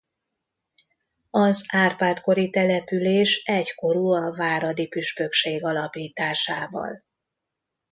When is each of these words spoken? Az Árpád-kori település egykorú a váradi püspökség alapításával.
Az 1.29 1.65
Árpád-kori 1.67 2.49
település 2.49 3.43
egykorú 3.43 4.07
a 4.09 4.35
váradi 4.35 4.87
püspökség 4.87 5.63
alapításával. 5.63 7.03